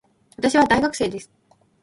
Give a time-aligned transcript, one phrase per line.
[0.35, 1.29] 私は大学生です